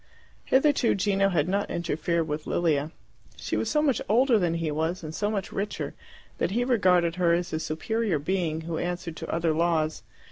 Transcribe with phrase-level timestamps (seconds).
[0.45, 2.89] Hitherto Gino had not interfered with Lilia.
[3.35, 5.93] She was so much older than he was, and so much richer,
[6.39, 10.01] that he regarded her as a superior being who answered to other laws.